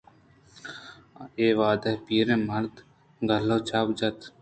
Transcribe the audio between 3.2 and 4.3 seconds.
گل ءَ چاپ جت